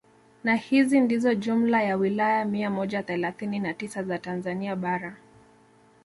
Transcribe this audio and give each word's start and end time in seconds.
Na 0.43 0.55
hizo 0.55 0.99
ndizo 0.99 1.35
jumla 1.35 1.83
ya 1.83 1.95
wilaya 1.97 2.45
mia 2.45 2.69
moja 2.69 3.03
thelathini 3.03 3.59
na 3.59 3.73
tisa 3.73 4.03
za 4.03 4.17
Tanzania 4.19 4.75
bara 4.75 5.15